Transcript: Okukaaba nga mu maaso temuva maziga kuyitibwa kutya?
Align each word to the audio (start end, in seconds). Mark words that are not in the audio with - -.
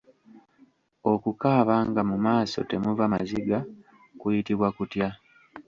Okukaaba 1.11 1.75
nga 1.87 2.01
mu 2.09 2.17
maaso 2.25 2.57
temuva 2.69 3.03
maziga 3.13 3.57
kuyitibwa 4.19 4.67
kutya? 4.75 5.07